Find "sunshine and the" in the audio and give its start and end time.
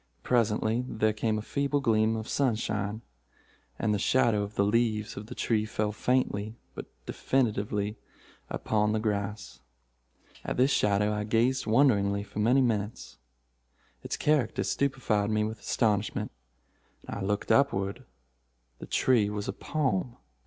2.27-3.99